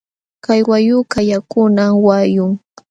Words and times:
Kay 0.45 0.61
wayqukaq 0.69 1.25
yakuna 1.31 1.83
wayqum. 2.05 2.51